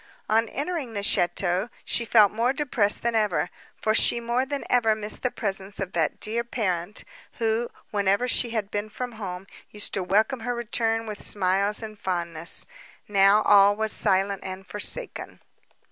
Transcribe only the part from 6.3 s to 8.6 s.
parent, who, whenever she